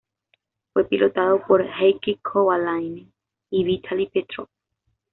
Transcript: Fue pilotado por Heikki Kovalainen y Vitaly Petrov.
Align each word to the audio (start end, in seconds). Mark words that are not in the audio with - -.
Fue 0.73 0.85
pilotado 0.85 1.43
por 1.45 1.61
Heikki 1.63 2.15
Kovalainen 2.23 3.13
y 3.51 3.63
Vitaly 3.63 4.07
Petrov. 4.07 4.47